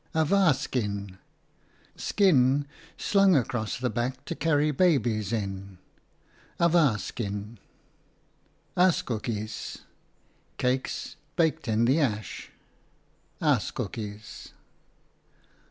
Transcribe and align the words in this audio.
Awa 0.15 0.55
skin, 0.55 1.19
skin 1.95 2.65
slung 2.97 3.35
across 3.35 3.77
the 3.77 3.91
back 3.91 4.25
to 4.25 4.33
carry 4.35 4.71
babies 4.71 5.31
in. 5.31 5.77
Askoekies, 6.59 7.57
cakes 10.57 11.15
baked 11.35 11.67
in 11.67 11.85
the 11.85 11.99
ash. 11.99 12.49
Baas, 13.39 13.71
master. 13.77 14.53